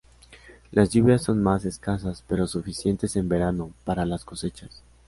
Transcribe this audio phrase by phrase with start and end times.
[0.71, 4.81] Las lluvias son más escasas, pero suficientes en verano para las cosechas.